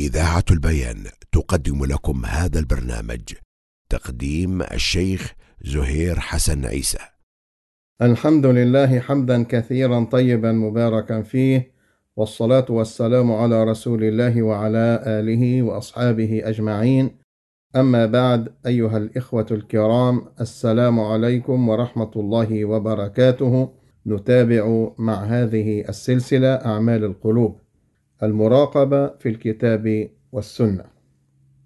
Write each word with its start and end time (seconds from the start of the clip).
إذاعة 0.00 0.44
البيان 0.50 1.04
تقدم 1.32 1.84
لكم 1.84 2.26
هذا 2.26 2.58
البرنامج 2.58 3.20
تقديم 3.90 4.62
الشيخ 4.62 5.34
زهير 5.64 6.20
حسن 6.20 6.64
عيسى. 6.64 6.98
الحمد 8.02 8.46
لله 8.46 9.00
حمدا 9.00 9.42
كثيرا 9.42 10.04
طيبا 10.04 10.52
مباركا 10.52 11.22
فيه 11.22 11.72
والصلاة 12.16 12.66
والسلام 12.70 13.32
على 13.32 13.64
رسول 13.64 14.04
الله 14.04 14.42
وعلى 14.42 15.02
آله 15.06 15.62
وأصحابه 15.62 16.42
أجمعين. 16.44 17.10
أما 17.76 18.06
بعد 18.06 18.54
أيها 18.66 18.96
الإخوة 18.96 19.46
الكرام 19.50 20.24
السلام 20.40 21.00
عليكم 21.00 21.68
ورحمة 21.68 22.10
الله 22.16 22.64
وبركاته. 22.64 23.72
نتابع 24.06 24.90
مع 24.98 25.24
هذه 25.24 25.88
السلسلة 25.88 26.54
أعمال 26.54 27.04
القلوب. 27.04 27.60
المراقبة 28.22 29.08
في 29.16 29.28
الكتاب 29.28 30.10
والسنة. 30.32 30.84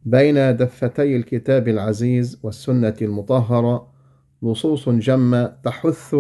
بين 0.04 0.56
دفتي 0.56 1.16
الكتاب 1.16 1.68
العزيز 1.68 2.38
والسنة 2.42 2.94
المطهرة 3.02 3.92
نصوص 4.42 4.88
جمة 4.88 5.46
تحث 5.64 6.16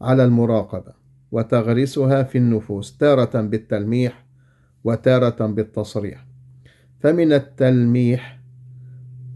على 0.00 0.24
المراقبة 0.24 0.92
وتغرسها 1.32 2.22
في 2.22 2.38
النفوس 2.38 2.96
تارة 2.96 3.40
بالتلميح 3.40 4.26
وتارة 4.84 5.46
بالتصريح. 5.46 6.26
فمن 7.00 7.32
التلميح 7.32 8.40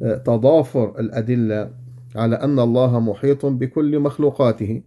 تضافر 0.00 1.00
الأدلة 1.00 1.70
على 2.16 2.36
أن 2.36 2.58
الله 2.58 3.00
محيط 3.00 3.46
بكل 3.46 3.98
مخلوقاته 3.98 4.82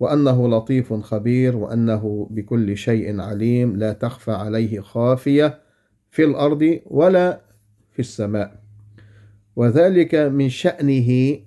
وأنه 0.00 0.48
لطيف 0.48 0.92
خبير 0.92 1.56
وأنه 1.56 2.28
بكل 2.30 2.76
شيء 2.76 3.20
عليم 3.20 3.76
لا 3.76 3.92
تخفى 3.92 4.32
عليه 4.32 4.80
خافية 4.80 5.60
في 6.10 6.24
الأرض 6.24 6.80
ولا 6.86 7.40
في 7.92 7.98
السماء. 7.98 8.60
وذلك 9.56 10.14
من 10.14 10.48
شأنه 10.48 11.38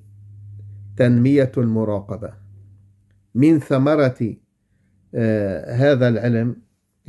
تنمية 0.97 1.52
المراقبة. 1.58 2.33
من 3.36 3.59
ثمرة 3.59 4.36
هذا 5.67 6.08
العلم 6.08 6.55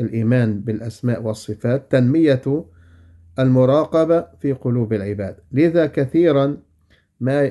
الإيمان 0.00 0.60
بالأسماء 0.60 1.22
والصفات 1.22 1.92
تنمية 1.92 2.64
المراقبة 3.38 4.26
في 4.40 4.52
قلوب 4.52 4.92
العباد. 4.92 5.36
لذا 5.52 5.86
كثيرا 5.86 6.56
ما 7.20 7.42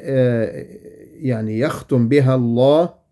يعني 1.13 1.59
يختم 1.59 2.07
بها 2.07 2.35
الله 2.35 3.02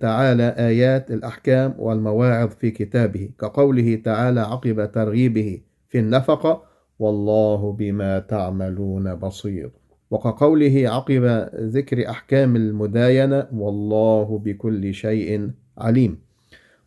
تعالى 0.00 0.54
آيات 0.58 1.10
الأحكام 1.10 1.74
والمواعظ 1.78 2.48
في 2.48 2.70
كتابه 2.70 3.30
كقوله 3.40 4.00
تعالى 4.04 4.40
عقب 4.40 4.92
ترغيبه 4.92 5.60
في 5.88 5.98
النفقة 5.98 6.62
والله 6.98 7.72
بما 7.72 8.18
تعملون 8.18 9.14
بصير. 9.14 9.70
وكقوله 10.10 10.82
عقب 10.86 11.48
ذكر 11.54 12.10
أحكام 12.10 12.56
المداينة 12.56 13.46
والله 13.52 14.38
بكل 14.44 14.94
شيء 14.94 15.50
عليم. 15.78 16.18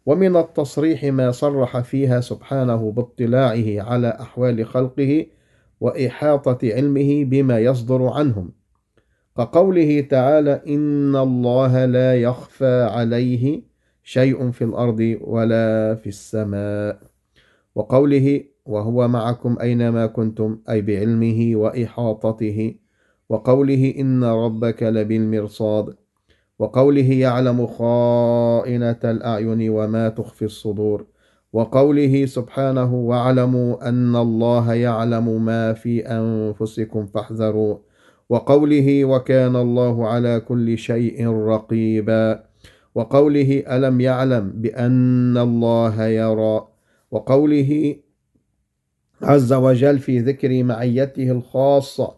ومن 0.05 0.35
التصريح 0.35 1.03
ما 1.03 1.31
صرح 1.31 1.79
فيها 1.79 2.21
سبحانه 2.21 2.91
باطلاعه 2.91 3.81
على 3.81 4.17
أحوال 4.21 4.65
خلقه 4.65 5.25
وإحاطة 5.81 6.59
علمه 6.63 7.23
بما 7.23 7.59
يصدر 7.59 8.07
عنهم. 8.07 8.60
كقوله 9.37 10.01
تعالى 10.01 10.61
إن 10.67 11.15
الله 11.15 11.85
لا 11.85 12.21
يخفى 12.21 12.83
عليه 12.91 13.61
شيء 14.03 14.51
في 14.51 14.63
الأرض 14.63 15.17
ولا 15.21 15.95
في 15.95 16.07
السماء. 16.07 16.99
وقوله 17.75 18.43
وهو 18.65 19.07
معكم 19.07 19.57
أينما 19.61 20.05
كنتم 20.05 20.59
أي 20.69 20.81
بعلمه 20.81 21.51
وإحاطته. 21.55 22.75
وقوله 23.29 23.93
إن 23.99 24.23
ربك 24.23 24.83
لبالمرصاد. 24.83 25.95
وقوله 26.59 27.13
يعلم 27.13 27.67
خائنة 27.67 28.99
الأعين 29.03 29.69
وما 29.69 30.09
تخفي 30.09 30.45
الصدور. 30.45 31.05
وقوله 31.53 32.25
سبحانه 32.25 32.95
واعلموا 32.95 33.89
أن 33.89 34.15
الله 34.15 34.73
يعلم 34.73 35.45
ما 35.45 35.73
في 35.73 36.01
أنفسكم 36.01 37.05
فاحذروا. 37.05 37.90
وقوله 38.31 39.05
وكان 39.05 39.55
الله 39.55 40.07
على 40.07 40.39
كل 40.39 40.77
شيء 40.77 41.27
رقيبا. 41.27 42.43
وقوله 42.95 43.63
ألم 43.67 44.01
يعلم 44.01 44.45
بأن 44.55 45.37
الله 45.37 46.05
يرى. 46.05 46.67
وقوله 47.11 47.95
عز 49.21 49.53
وجل 49.53 49.99
في 49.99 50.19
ذكر 50.19 50.63
معيته 50.63 51.31
الخاصة 51.31 52.15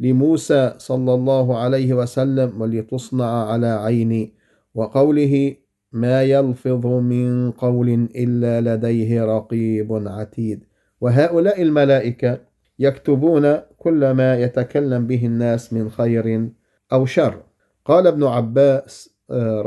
لموسى 0.00 0.74
صلى 0.78 1.14
الله 1.14 1.58
عليه 1.58 1.94
وسلم 1.94 2.60
ولتصنع 2.60 3.50
على 3.50 3.66
عيني. 3.66 4.34
وقوله 4.74 5.54
ما 5.92 6.22
يلفظ 6.22 6.86
من 6.86 7.50
قول 7.50 7.88
إلا 8.16 8.74
لديه 8.74 9.24
رقيب 9.24 9.90
عتيد. 10.06 10.64
وهؤلاء 11.00 11.62
الملائكة 11.62 12.38
يكتبون 12.78 13.67
كل 13.78 14.10
ما 14.10 14.36
يتكلم 14.36 15.06
به 15.06 15.26
الناس 15.26 15.72
من 15.72 15.90
خير 15.90 16.48
أو 16.92 17.06
شر. 17.06 17.42
قال 17.84 18.06
ابن 18.06 18.24
عباس 18.24 19.10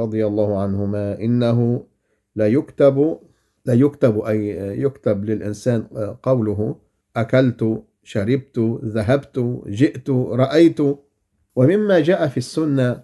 رضي 0.04 0.26
الله 0.28 0.62
عنهما 0.62 1.20
إنه 1.20 1.84
لا 2.36 2.48
يكتب 2.48 3.20
لا 3.66 3.74
يكتب 3.74 4.20
أي 4.20 4.48
يكتب 4.82 5.26
للإنسان 5.26 5.82
قوله 6.24 6.76
أكلت 7.16 7.84
شربت 8.04 8.60
ذهبت 8.84 9.62
جئت 9.68 10.10
رأيت. 10.10 10.80
ومما 11.56 12.00
جاء 12.00 12.28
في 12.28 12.38
السنة 12.38 13.04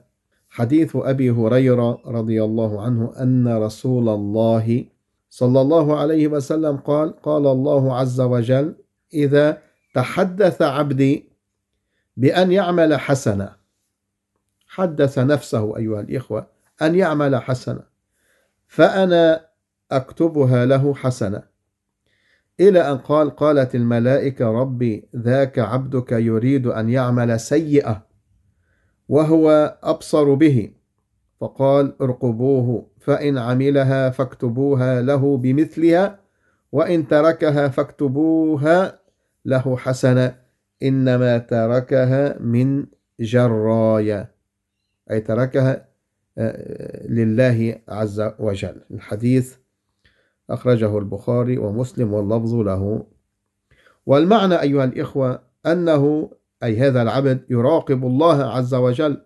حديث 0.49 0.95
أبي 0.95 1.31
هريرة 1.31 2.01
رضي 2.05 2.43
الله 2.43 2.81
عنه 2.81 3.13
أن 3.21 3.47
رسول 3.47 4.09
الله 4.09 4.85
صلى 5.29 5.61
الله 5.61 5.97
عليه 5.99 6.27
وسلم 6.27 6.77
قال 6.77 7.21
قال 7.21 7.47
الله 7.47 7.95
عز 7.95 8.21
وجل 8.21 8.75
إذا 9.13 9.57
تحدث 9.93 10.61
عبدي 10.61 11.29
بأن 12.17 12.51
يعمل 12.51 12.99
حسنة 12.99 13.55
حدث 14.67 15.19
نفسه 15.19 15.77
أيها 15.77 16.01
الإخوة 16.01 16.47
أن 16.81 16.95
يعمل 16.95 17.35
حسنة 17.35 17.83
فأنا 18.67 19.45
أكتبها 19.91 20.65
له 20.65 20.93
حسنة 20.93 21.43
إلى 22.59 22.91
أن 22.91 22.97
قال 22.97 23.35
قالت 23.35 23.75
الملائكة 23.75 24.51
ربي 24.51 25.09
ذاك 25.15 25.59
عبدك 25.59 26.11
يريد 26.11 26.67
أن 26.67 26.89
يعمل 26.89 27.39
سيئة 27.39 28.07
وهو 29.09 29.77
أبصر 29.83 30.33
به. 30.33 30.71
فقال 31.39 31.95
ارقبوه 32.01 32.87
فإن 32.99 33.37
عملها 33.37 34.09
فاكتبوها 34.09 35.01
له 35.01 35.37
بمثلها 35.37 36.19
وإن 36.71 37.07
تركها 37.07 37.67
فاكتبوها 37.67 38.99
له 39.45 39.77
حسنة 39.77 40.35
إنما 40.83 41.37
تركها 41.37 42.39
من 42.39 42.85
جرايا. 43.19 44.31
أي 45.11 45.21
تركها 45.21 45.87
لله 47.09 47.81
عز 47.87 48.31
وجل. 48.39 48.81
الحديث 48.91 49.55
أخرجه 50.49 50.97
البخاري 50.97 51.57
ومسلم 51.57 52.13
واللفظ 52.13 52.55
له. 52.55 53.05
والمعنى 54.05 54.61
أيها 54.61 54.83
الإخوة 54.83 55.41
أنه 55.65 56.31
أي 56.63 56.77
هذا 56.79 57.01
العبد 57.01 57.45
يراقب 57.49 58.05
الله 58.05 58.43
عز 58.43 58.73
وجل. 58.73 59.21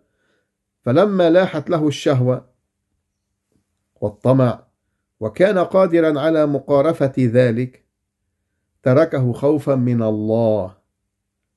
فلما 0.81 1.29
لاحت 1.29 1.69
له 1.69 1.87
الشهوة 1.87 2.45
والطمع 4.01 4.63
وكان 5.19 5.57
قادرا 5.57 6.19
على 6.19 6.45
مقارفة 6.45 7.13
ذلك 7.19 7.85
تركه 8.83 9.33
خوفا 9.33 9.75
من 9.75 10.03
الله 10.03 10.73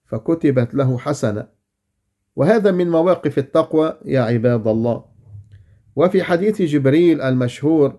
فكتبت 0.05 0.75
له 0.75 0.99
حسنة. 0.99 1.47
وهذا 2.37 2.71
من 2.71 2.91
مواقف 2.91 3.39
التقوى 3.39 3.95
يا 4.05 4.21
عباد 4.21 4.67
الله. 4.67 5.05
وفي 5.97 6.23
حديث 6.23 6.63
جبريل 6.63 7.21
المشهور 7.23 7.99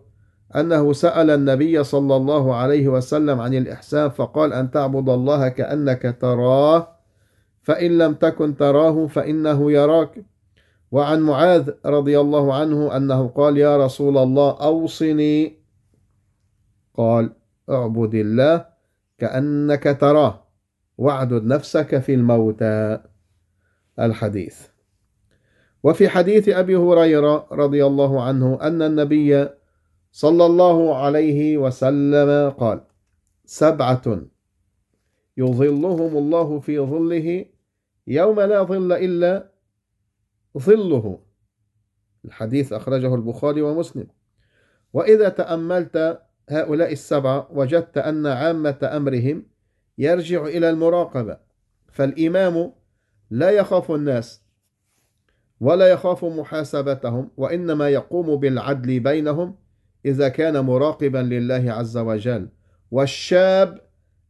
أنه 0.56 0.94
سأل 0.94 1.30
النبي 1.30 1.84
صلى 1.84 2.16
الله 2.16 2.56
عليه 2.56 2.88
وسلم 2.88 3.42
عن 3.42 3.54
الإحسان 3.54 4.10
فقال 4.10 4.54
أن 4.54 4.72
تعبد 4.72 5.10
الله 5.10 5.50
كأنك 5.50 6.18
تراه 6.22 6.88
فإن 7.62 7.98
لم 7.98 8.14
تكن 8.14 8.58
تراه 8.58 9.08
فإنه 9.08 9.72
يراك. 9.72 10.26
وعن 10.92 11.22
معاذ 11.22 11.72
رضي 11.86 12.20
الله 12.20 12.54
عنه 12.54 12.98
أنه 12.98 13.28
قال 13.28 13.58
يا 13.58 13.78
رسول 13.78 14.18
الله 14.18 14.58
أوصني. 14.62 15.58
قال 16.94 17.34
اعبد 17.70 18.16
الله 18.16 18.75
كأنك 19.18 19.98
تراه. 20.00 20.48
واعدد 20.98 21.44
نفسك 21.44 22.00
في 22.00 22.14
الموتى. 22.14 23.00
الحديث. 24.00 24.68
وفي 25.84 26.10
حديث 26.10 26.50
أبي 26.50 26.76
هريرة 26.76 27.48
رضي 27.52 27.86
الله 27.86 28.24
عنه 28.24 28.60
أن 28.62 28.82
النبي 28.82 29.50
صلى 30.12 30.46
الله 30.46 30.98
عليه 30.98 31.58
وسلم 31.58 32.50
قال 32.50 32.82
سبعة 33.46 34.22
يظلهم 35.38 36.18
الله 36.18 36.60
في 36.60 36.80
ظله 36.80 37.46
يوم 38.08 38.40
لا 38.40 38.64
ظل 38.64 38.94
إلا 38.94 39.52
ظله. 40.58 41.20
الحديث 42.26 42.74
أخرجه 42.74 43.16
البخاري 43.16 43.62
ومسلم. 43.62 44.08
وإذا 44.94 45.30
تأملت 45.30 46.25
هؤلاء 46.50 46.92
السبعة 46.92 47.48
وجدت 47.52 47.98
أن 47.98 48.28
عامة 48.28 48.78
أمرهم 48.84 49.44
يرجع 49.98 50.46
إلى 50.46 50.70
المراقبة 50.70 51.38
فالإمام 51.92 52.72
لا 53.30 53.50
يخاف 53.50 53.92
الناس 53.92 54.42
ولا 55.60 55.88
يخاف 55.88 56.26
محاسبتهم 56.26 57.30
وإنما 57.38 57.90
يقوم 57.90 58.36
بالعدل 58.36 59.00
بينهم 59.00 59.56
إذا 60.06 60.30
كان 60.30 60.60
مراقبا 60.60 61.18
لله 61.18 61.72
عز 61.72 61.98
وجل. 61.98 62.50
والشاب 62.92 63.82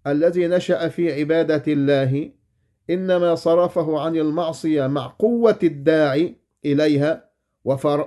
الذي 0.07 0.47
نشأ 0.47 0.87
في 0.87 1.13
عبادة 1.19 1.63
الله 1.73 2.31
إنما 2.89 3.35
صرفه 3.35 3.99
عن 3.99 4.15
المعصية 4.15 4.87
مع 4.87 5.07
قوة 5.19 5.59
الداعي 5.63 6.35
إليها 6.65 7.29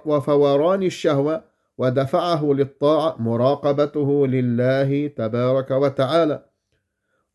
وفوران 0.06 0.82
الشهوة 0.82 1.44
ودفعه 1.78 2.44
للطاعة 2.44 3.16
مراقبته 3.22 4.26
لله 4.26 5.06
تبارك 5.06 5.70
وتعالى. 5.70 6.44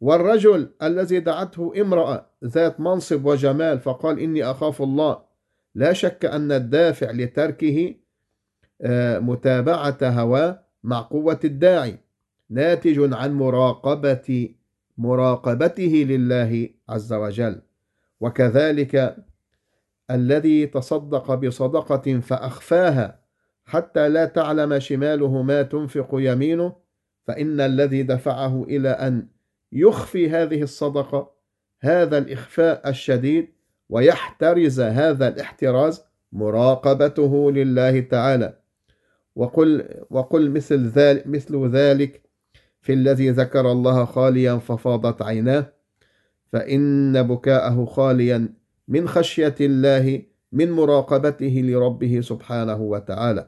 والرجل 0.01 0.69
الذي 0.83 1.19
دعته 1.19 1.73
امرأة 1.81 2.29
ذات 2.45 2.79
منصب 2.79 3.25
وجمال 3.25 3.79
فقال 3.79 4.19
إني 4.19 4.43
أخاف 4.43 4.81
الله 4.81 5.17
لا 5.75 5.93
شك 5.93 6.25
أن 6.25 6.51
الدافع 6.51 7.11
لتركه 7.11 7.95
آه، 8.81 9.19
متابعة 9.19 9.97
هواه 10.03 10.63
مع 10.83 11.01
قوة 11.01 11.39
الداعي 11.43 11.99
ناتج 12.49 13.13
عن 13.13 13.33
مراقبة 13.33 14.49
مراقبته 14.97 16.05
لله 16.09 16.69
عز 16.89 17.13
وجل. 17.13 17.61
وكذلك 18.19 19.15
الذي 20.11 20.67
تصدق 20.67 21.33
بصدقة 21.35 22.19
فأخفاها 22.19 23.22
حتى 23.65 24.09
لا 24.09 24.25
تعلم 24.25 24.79
شماله 24.79 25.41
ما 25.41 25.61
تنفق 25.61 26.09
يمينه 26.13 26.75
فإن 27.27 27.61
الذي 27.61 28.03
دفعه 28.03 28.63
إلى 28.63 28.89
أن 28.89 29.27
يخفي 29.71 30.29
هذه 30.29 30.61
الصدقة 30.61 31.31
هذا 31.81 32.17
الإخفاء 32.17 32.89
الشديد 32.89 33.47
ويحترز 33.89 34.79
هذا 34.79 35.27
الاحتراز 35.27 36.03
مراقبته 36.31 37.51
لله 37.51 37.99
تعالى. 37.99 38.57
وقل 39.35 39.89
وقل 40.09 40.51
مثل 40.51 40.87
ذلك 40.87 41.27
مثل 41.27 41.67
ذلك 41.69 42.21
في 42.81 42.93
الذي 42.93 43.29
ذكر 43.29 43.71
الله 43.71 44.05
خاليا 44.05 44.57
ففاضت 44.57 45.21
عيناه 45.21 45.73
فإن 46.51 47.23
بكاءه 47.23 47.85
خاليا 47.85 48.53
من 48.87 49.07
خشية 49.07 49.55
الله 49.61 50.21
من 50.51 50.71
مراقبته 50.71 51.61
لربه 51.65 52.21
سبحانه 52.21 52.81
وتعالى. 52.81 53.47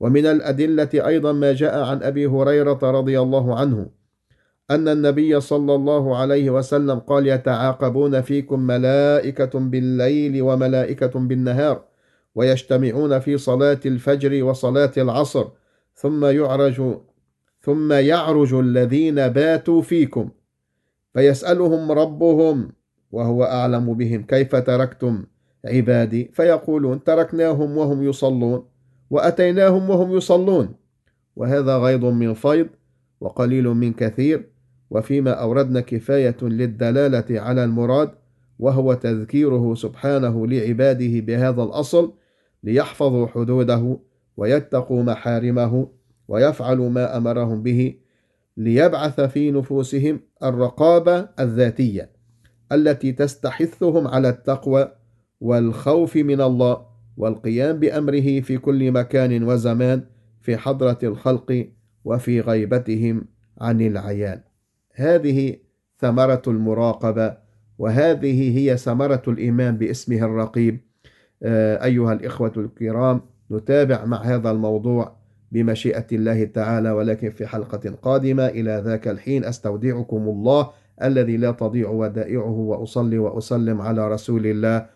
ومن 0.00 0.26
الأدلة 0.26 0.88
أيضا 0.94 1.32
ما 1.32 1.52
جاء 1.52 1.82
عن 1.82 2.02
أبي 2.02 2.26
هريرة 2.26 2.78
رضي 2.82 3.20
الله 3.20 3.58
عنه 3.58 3.86
أن 4.70 4.88
النبي 4.88 5.40
صلى 5.40 5.74
الله 5.74 6.16
عليه 6.16 6.50
وسلم 6.50 6.98
قال 6.98 7.26
يتعاقبون 7.26 8.20
فيكم 8.20 8.60
ملائكة 8.60 9.58
بالليل 9.58 10.42
وملائكة 10.42 11.20
بالنهار 11.20 11.84
ويجتمعون 12.34 13.18
في 13.18 13.38
صلاة 13.38 13.80
الفجر 13.86 14.44
وصلاة 14.44 14.92
العصر 14.96 15.48
ثم 15.94 16.24
يعرج 16.24 16.98
ثم 17.60 17.92
يعرج 17.92 18.54
الذين 18.54 19.28
باتوا 19.28 19.82
فيكم 19.82 20.30
فيسألهم 21.14 21.92
ربهم 21.92 22.72
وهو 23.12 23.44
أعلم 23.44 23.94
بهم 23.94 24.22
كيف 24.22 24.56
تركتم 24.56 25.24
عبادي؟ 25.64 26.30
فيقولون 26.32 27.04
تركناهم 27.04 27.76
وهم 27.76 28.02
يصلون. 28.02 28.64
وأتيناهم 29.10 29.90
وهم 29.90 30.16
يصلون. 30.16 30.74
وهذا 31.36 31.76
غيض 31.78 32.04
من 32.04 32.34
فيض 32.34 32.68
وقليل 33.20 33.68
من 33.68 33.92
كثير 33.92 34.48
وفيما 34.90 35.30
أوردنا 35.30 35.80
كفاية 35.80 36.36
للدلالة 36.42 37.40
على 37.40 37.64
المراد 37.64 38.10
وهو 38.58 38.94
تذكيره 38.94 39.74
سبحانه 39.74 40.46
لعباده 40.46 41.20
بهذا 41.20 41.62
الأصل 41.62 42.12
ليحفظوا 42.64 43.26
حدوده 43.26 43.98
ويتقوا 44.36 45.02
محارمه 45.02 45.88
ويفعلوا 46.28 46.90
ما 46.90 47.16
أمرهم 47.16 47.62
به 47.62 47.94
ليبعث 48.56 49.20
في 49.20 49.50
نفوسهم 49.50 50.20
الرقابة 50.42 51.28
الذاتية 51.40 52.10
التي 52.72 53.12
تستحثهم 53.12 54.08
على 54.08 54.28
التقوى 54.28 54.92
والخوف 55.40 56.16
من 56.16 56.40
الله 56.40 56.86
والقيام 57.16 57.78
بأمره 57.78 58.40
في 58.40 58.58
كل 58.58 58.92
مكان 58.92 59.42
وزمان 59.42 60.02
في 60.40 60.56
حضرة 60.56 60.98
الخلق 61.02 61.68
وفي 62.04 62.40
غيبتهم 62.40 63.24
عن 63.60 63.80
العيان. 63.80 64.40
هذه 64.94 65.56
ثمرة 65.98 66.42
المراقبة 66.46 67.36
وهذه 67.78 68.58
هي 68.58 68.76
ثمرة 68.76 69.22
الإيمان 69.28 69.76
باسمه 69.76 70.24
الرقيب. 70.24 70.80
آه، 71.42 71.84
أيها 71.84 72.12
الإخوة 72.12 72.52
الكرام 72.56 73.20
نتابع 73.50 74.04
مع 74.04 74.22
هذا 74.22 74.50
الموضوع 74.50 75.16
بمشيئة 75.52 76.06
الله 76.12 76.44
تعالى 76.44 76.90
ولكن 76.90 77.30
في 77.30 77.46
حلقة 77.46 77.90
قادمة. 78.02 78.46
إلى 78.46 78.82
ذاك 78.84 79.08
الحين 79.08 79.44
أستودعكم 79.44 80.28
الله 80.28 80.70
الذي 81.02 81.36
لا 81.36 81.50
تضيع 81.50 81.88
ودائعه 81.88 82.58
وأصلي 82.58 83.18
وأسلم 83.18 83.80
على 83.80 84.08
رسول 84.08 84.46
الله. 84.46 84.95